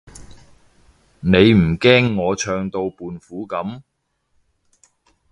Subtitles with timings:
[1.19, 3.83] 你唔驚我唱到胖虎噉？